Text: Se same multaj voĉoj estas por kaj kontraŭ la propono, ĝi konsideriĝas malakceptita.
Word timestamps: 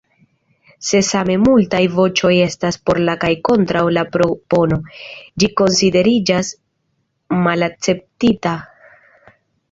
Se 0.85 0.99
same 1.07 1.33
multaj 1.41 1.81
voĉoj 1.97 2.31
estas 2.45 2.79
por 2.89 2.99
kaj 3.23 3.29
kontraŭ 3.49 3.83
la 3.97 4.03
propono, 4.15 4.79
ĝi 5.43 5.49
konsideriĝas 5.61 6.49
malakceptita. 7.49 8.55